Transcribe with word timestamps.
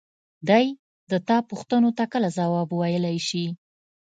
دى 0.49 0.65
د 1.11 1.13
تا 1.27 1.37
پوښتنو 1.49 1.89
ته 1.97 2.03
کله 2.13 2.29
ځواب 2.37 2.67
ويلاى 2.79 3.17
شي. 3.27 3.45